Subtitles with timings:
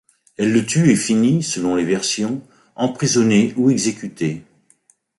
[0.37, 2.41] Elle le tue et finit, selon les versions,
[2.75, 4.41] emprisonnée ou exécutée.